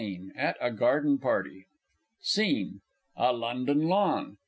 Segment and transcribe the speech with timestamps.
[0.35, 1.67] _)At a Garden Party
[2.21, 2.81] SCENE
[3.19, 4.37] _A London Lawn.